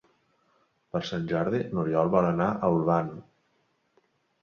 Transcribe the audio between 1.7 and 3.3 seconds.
n'Oriol vol anar a Olvan.